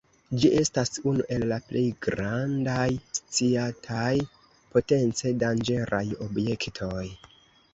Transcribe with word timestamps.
Ĝi 0.43 0.49
estas 0.59 0.99
unu 1.11 1.25
el 1.35 1.43
la 1.51 1.59
plej 1.71 1.83
grandaj 2.05 2.87
sciataj 3.19 4.09
potence 4.73 5.35
danĝeraj 5.45 6.05
objektoj. 6.31 7.07